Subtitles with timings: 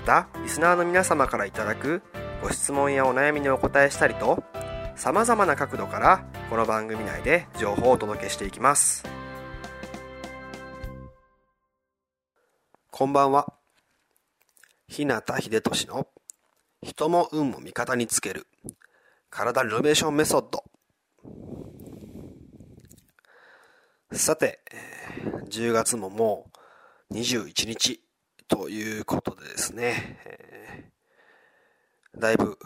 [0.00, 2.02] またリスナーの皆様からいただく
[2.42, 4.42] ご質問やお悩みにお答えしたりと
[4.96, 9.04] さまざまな角度からこの番組内で情報をお届けしていきます。
[12.90, 13.52] こんばんは。
[14.88, 16.06] 日向秀俊の
[16.82, 18.46] 人も運も味方につける
[19.28, 20.64] 体リノベーションメソッド。
[24.12, 24.60] さて、
[25.50, 26.50] 10月もも
[27.10, 28.02] う21日。
[28.50, 32.58] ということでですね、えー、だいぶ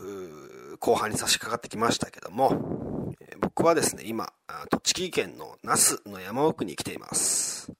[0.80, 4.32] 後半に差し掛かってきましたけどもえ、僕はですね、今、
[4.70, 7.72] 栃木県の那須の山奥に来ています。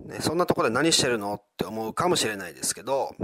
[0.00, 3.14] ね、そんなところで何してるのって思うかもしれないですけど、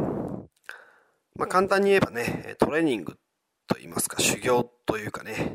[1.36, 3.18] まあ、簡単に言えばね、トレーニング
[3.66, 5.52] と言いますか、修行というかね、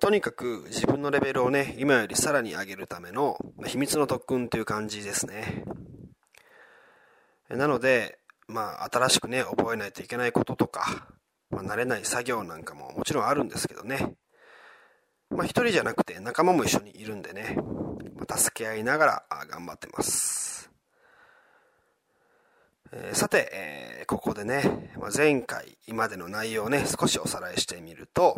[0.00, 5.64] とにかく自分のレベルをね、今よりさらに上げるための秘密の特訓という感じですね。
[7.50, 11.08] なので、まあ、新しくね、覚えないといけないこととか、
[11.50, 14.14] まあ、慣れない作業なんかももちろんあるんですけどね。
[15.30, 17.56] まあ、一人じゃなくて仲間も一緒にいるんでね、
[18.16, 20.70] まあ、助け合いながら頑張ってます。
[22.92, 28.36] えー、さて、えー、ここでね、まあ、前回、今での内容をね、少しおさらいしてみると、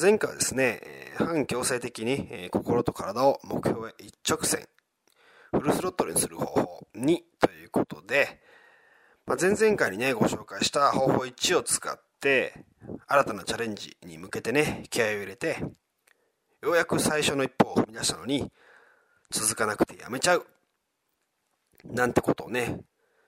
[0.00, 0.80] 前回はですね、
[1.16, 4.66] 反強制的に心と体を目標へ一直線、
[5.52, 8.40] フルスロットルにする方法2ということで、
[9.26, 12.64] まあ、前々回にね、ご紹介した方法1を使って、
[13.08, 15.58] 新たなチャレンジに向けてね、気合を入れて、
[16.62, 18.52] ようやく最初の一歩を踏み出したのに、
[19.30, 20.46] 続かなくてやめちゃう。
[21.84, 22.80] なんてことをね、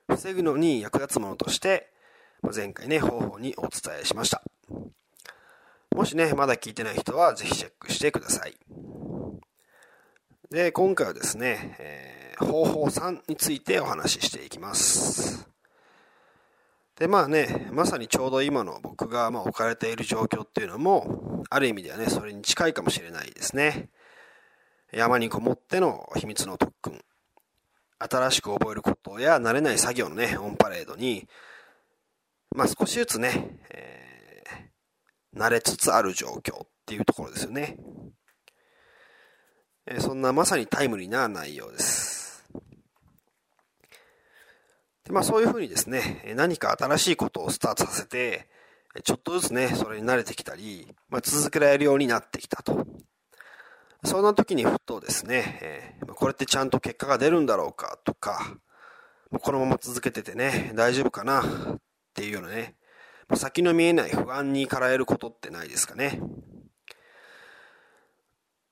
[0.08, 1.90] 防ぐのに役立つものとして
[2.44, 4.42] ま、前回ね、方法にお伝えしました。
[5.94, 8.54] もしね、まだ聞いてない人はぜひチェックしてください。
[10.50, 15.48] で、今回はですね、えー、方法3についてお話ししていきます。
[16.98, 23.88] で、まあね、まさにちょうど今の僕がま置かれている状況っていうのも、ある意味ではね、それに近いかもしれないですね。
[24.92, 27.02] 山にこもっての秘密の特訓。
[27.98, 31.26] 新しく覚えることや慣れない作業のね、オンパレードに、
[32.54, 33.94] まあ少しずつね、えー
[35.36, 37.76] 慣れつつある状況っていうところですよね。
[39.86, 42.13] えそんなまさにタイムリーな内容です。
[45.04, 48.48] でまあそういうふうにですね、何か新しいことをスタートさせて、
[49.02, 52.86] ちょっとずつね、それに慣れてきたり、まあ、続けられるようになってきたと。
[54.04, 58.58] そんな時にふとですね、えー、これってちゃんと結果が出るんだろうかとか、
[59.40, 61.80] このまま続けててね、大丈夫かなっ
[62.14, 62.76] ていうようなね、
[63.34, 66.20] 先の見えない不安にからえることってないですかね。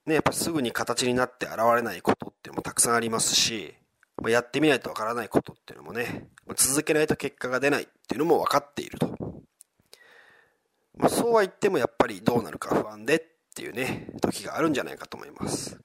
[0.07, 3.75] ね、やっぱすぐに形になって現れないことっていうのもたくさんありますし、
[4.23, 9.09] まやってみないとわからないことっていうのもね、ま続けないと結果が出ないっていうのも分かっていると。
[10.95, 13.23] まあ、そうは言ってもやっぱりどうなるか不安でっ
[13.55, 15.79] ていうね、時があるんじゃないかと思います。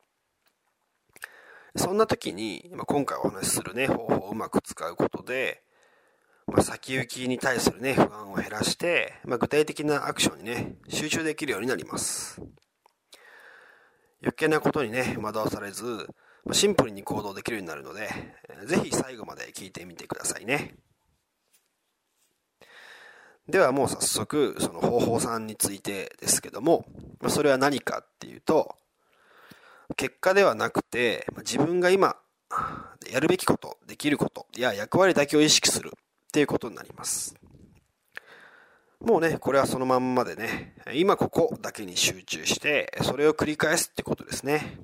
[1.75, 5.63] そんな時にま、今回お話しするね、方法をうまく使うことで、
[6.45, 12.41] まあ、先行きに対するね、不安を減らして、まあ、具体的なアクションにね、集中できるようになります。
[14.21, 16.07] 余計なことにね、惑わされず、
[16.51, 18.09] シンプルに行動できるようになるので、
[18.65, 20.75] ぜひ最後まで聞いてみてくださいね。
[23.47, 26.85] ではもう早速、その方法3についてですけども、
[27.29, 28.75] それは何かっていうと、
[29.95, 32.17] 結果ではなくて、自分が今、
[33.09, 37.35] やるべきこと、できることや役割だけを意識するっていうことになります。
[38.99, 44.77] もうね、これはそのまんまでね、今ここだけに集中して、それを繰り返すってことですね。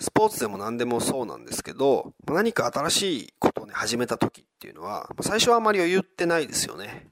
[0.00, 7.08] スポーツでも何でもそうなんですけど、何か新しいことを、始めた時っていうのは、最初はあまり余裕ってないですよね。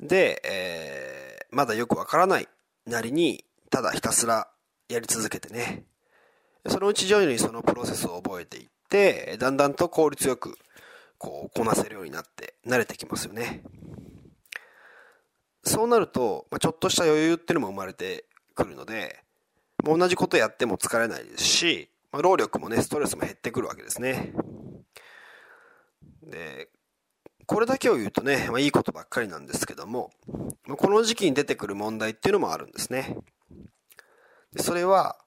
[0.00, 2.48] で、えー、まだよくわからない
[2.86, 4.48] なりに、ただひたすら
[4.88, 5.84] やり続けてね、
[6.66, 10.56] そのうち徐々にそのプロセスを覚えていって、だんだんと効率よく、
[11.18, 13.62] こう、こなせるようになって、慣れてきますよね。
[15.64, 18.24] そうなると、まあ、ちょっとした余裕っていうのも生まれて
[18.54, 19.22] くるので、
[19.84, 24.32] 同じことやっても疲れないですし、まあ、労力もね、ストレスも減ってくるわけですね。
[26.22, 26.68] で、
[27.46, 30.10] これだけを言うとね、まあ、いいことばっかりなんですけども、
[30.66, 33.16] まあこの時期に出てくる問題っていうのもあるんですね。
[34.52, 35.18] でそれは、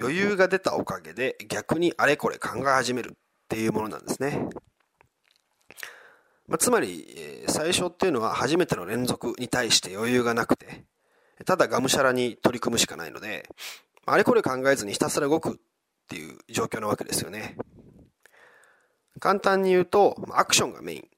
[0.00, 3.16] 余裕が出たおかげで逆にあれこれ考え始めるっ
[3.48, 4.48] ていうものなんですね。
[6.46, 10.84] まあ、つまり、えー、最初っていうのは初めての連続に対して余裕がなくて、
[11.44, 13.48] ただがむしゃらに取り組むしかないので、
[14.06, 15.52] あれこれ考えずにひたすら動くっ
[16.08, 17.56] ていう状況なわけですよね。
[19.20, 21.08] 簡単に言うと、アクションがメイン。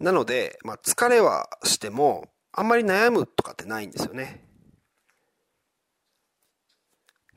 [0.00, 4.44] なので、まあ、疲れはしても、あんまり悩むとかってないんですよね。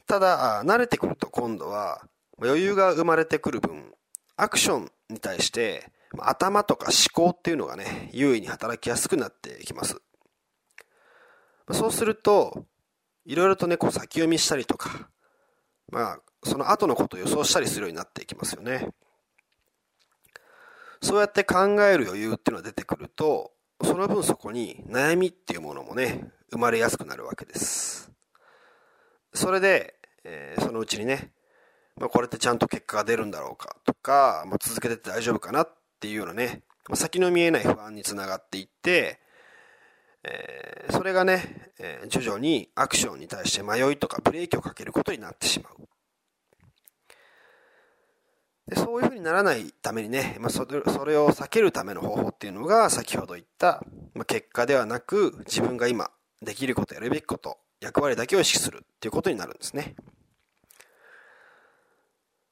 [0.06, 2.07] ただ、慣れてくると今度は、
[2.39, 3.94] 余裕が生まれてくる分、
[4.36, 5.89] アクションに対して、
[6.19, 10.01] 頭とか思考っていうのがね、優位に働きやすくなってきます。
[11.71, 12.65] そうすると、
[13.25, 15.09] いろいろとね、こう先読みしたりとか、
[15.91, 18.89] まあ、その後のことを予想したりするようになっていきますよね。
[21.01, 23.51] そうやって考える余裕っていうのが出てくると、
[23.83, 28.11] その分そこに悩みっていうものもね、生まれやすくなるわけです。
[29.33, 31.31] それで、えー、そのうちにね、
[31.97, 39.19] まあ、これってちゃんと結果が出るんだろうかとか、まあ、続けてて大丈夫かなっていうようなね、まあ、先の見えない不安につながっていって、
[40.23, 45.73] えー、それがね、えー、徐々にアクションに対して迷いとかブレーキをかけることになってしまう。
[48.68, 53.83] でそういうふうにならないためにね、まあ、それそれを避けるための方法っていうのが先ほど言った、
[54.13, 59.95] まあ、結果ではなく自分が今できることやるべきこと役割だけを意識するっていうことになるんですね。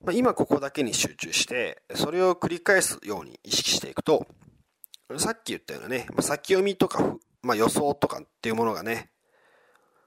[0.03, 4.27] まあ、今ここだけに集中してそれを繰り返すように意識していくと
[5.17, 9.09] さっき言ったようなね、まあ、先読みとかまあ、予想とかっていうものがね、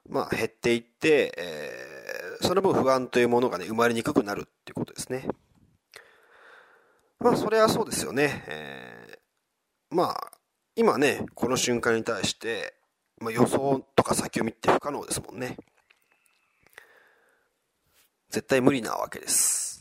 [0.09, 5.29] まあ、減っていって、えー、その分不安というものがね、生まれにくくなるっていうことですね。
[7.21, 8.45] まあ、それはそうですよね。
[8.49, 10.33] えー、まあ、
[10.75, 12.75] 今ね、この瞬間に対して、
[13.21, 15.57] まあ、予想とか先読みって不可能ですもんね。
[18.31, 19.72] 絶対無理なわけです。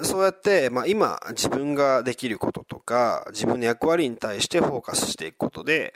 [0.00, 5.94] そうやって、まあ、今自分ができることとか自分の役割に対してフォーカスしていくことで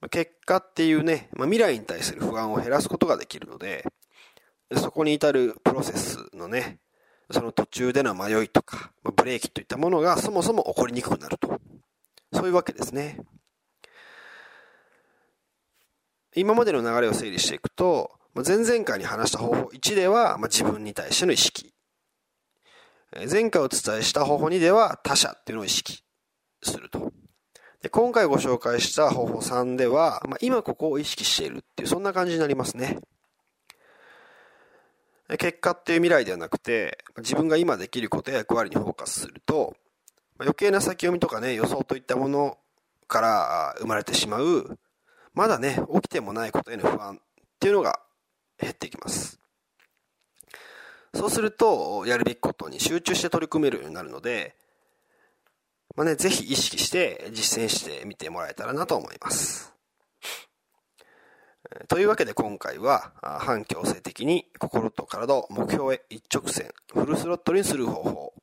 [0.00, 3.84] まあ結果っていうね、まあ、未来に対する不安を減らすことができるので
[4.76, 6.78] そこに至るプロセスのね
[7.30, 11.60] その途中での迷いとかまあブレーキといったものがそもそも起こりにくくなると。
[12.32, 13.18] そういうわけですね。
[16.34, 21.74] 今までの流れを整理していくとまあ前々回に話した方法1では、まあ、自分に対しての意識。
[23.30, 26.02] 前回お伝えした方法2では他者っていうのを意識
[26.62, 27.12] すると。
[27.82, 32.98] で今回ご紹介した方法3では、まあ、今ここを意識しているっていうそんな感じになりますね。
[35.38, 39.76] 結果っていう未来ではなくて自分が今できることや役割にフォーカスすると
[40.38, 42.56] 余計な先読みとかね予想といったもの
[43.08, 44.78] から生まれてしまう
[45.34, 47.18] まだね起きてもないことへの不安っ
[47.60, 48.00] ていうのが
[48.58, 49.38] 減っていきます
[51.14, 54.54] そうすると、やるべきことに集中して取り組めるようになるので、
[55.96, 59.74] まあね、ぜひ意識して実践してみてもらえたらなと思います。
[61.88, 68.34] というわけで今回は、反強制的に心と体を目標へ一直線、フルスロットルにする方法。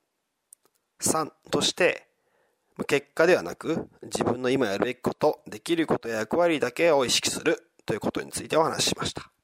[1.01, 2.07] 3として、
[2.87, 9.34] 結果ではなく、自分の今やるべきこと、できることや役割だけを意識するということについてお話ししました。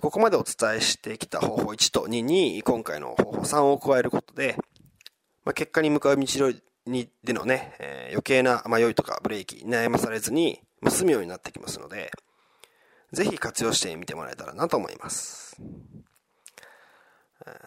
[0.00, 4.56] ここまでお伝えしてきた方法1と2に今回の方法3を加えることで、
[5.44, 6.26] まあ、結果に向かう道
[6.86, 12.10] にでのね、えー、余計な迷いとかブレーキに悩まされずに、まあ、済むようになってきますので、
[13.12, 15.60] ぜひ活用してみてもらえたらなと思います。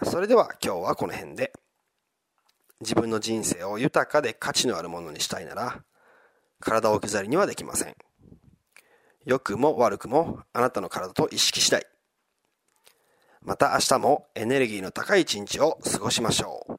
[0.04, 1.54] それでは今日はこの辺で、
[2.82, 5.84] 自分の人生を豊かで価値のあるものにしたいなら、
[6.60, 7.96] 体を置き去りにはできません。
[9.26, 11.86] 良くも悪くもあなたの体と意識次第。
[13.46, 16.76] また明日もエネルギーの高い一日を過ごしましょう。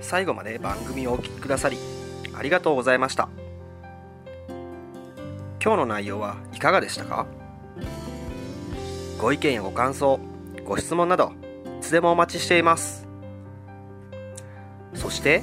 [0.00, 1.76] 最後まで番組をお聴きくださり
[2.34, 3.28] ありがとうございました。
[5.62, 7.26] 今日の内容はいかがでしたか？
[9.20, 10.18] ご意見やご感想
[10.64, 11.32] ご質問など
[11.78, 13.06] いつでもお待ちしています。
[14.94, 15.42] そして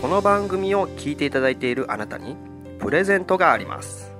[0.00, 2.36] この番組を聞いていただいているあなたに
[2.78, 4.12] プレゼントがあります。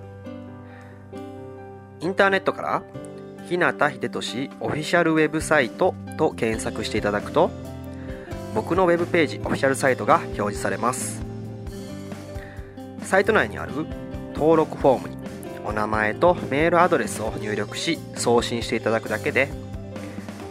[2.01, 2.83] インターネットから
[3.49, 7.51] 日向秀俊オフィシャルウェブサイトと検索していただくと
[8.55, 11.23] 僕のウェブページオフィシャルサイトが表示されます。
[13.03, 13.73] サイト内にある
[14.35, 15.17] 登録フォームに
[15.65, 19.49] お名前とメールアドレスを入力し送信していただくだけで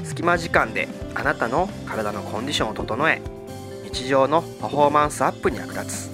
[0.04, 3.22] 隙間時間であなたの体のコンディションを整え
[3.84, 6.07] 日常のパフォーマンスアップに役立つ。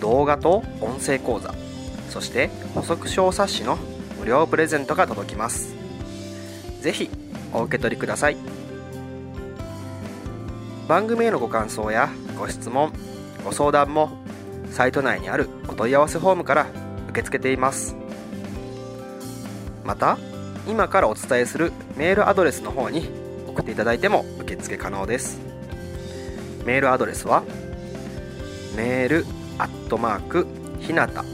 [0.00, 1.54] 動画と音声講座
[2.08, 3.78] そして補足小冊子の
[4.18, 5.74] 無料プレゼントが届きます。
[6.80, 7.10] 是非
[7.52, 8.36] お受け取りください。
[10.88, 12.92] 番組へのご感想やご質問
[13.44, 14.10] ご相談も
[14.70, 16.66] サイト内にあるお問い合わせフォームから
[17.08, 17.96] 受け付けています。
[19.84, 20.18] また
[20.68, 23.08] 今からお伝えするメールアドレスの方に
[23.48, 25.40] 送っていただいても受付可能です。
[26.64, 27.42] メールアドレスは
[28.76, 29.26] メール
[29.90, 30.46] トマーク
[30.78, 31.24] ひなた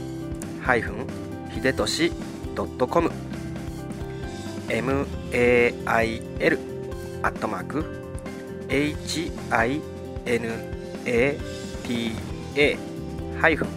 [0.61, 1.05] ハイフン
[1.51, 2.11] ひでとし
[2.55, 3.11] .com
[4.67, 5.05] mail
[7.21, 7.85] アットマーク
[8.67, 9.79] hinata
[13.39, 13.67] ハイフン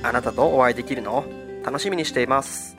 [0.03, 1.25] あなたとお会いできるのを
[1.63, 2.74] 楽しみにしています。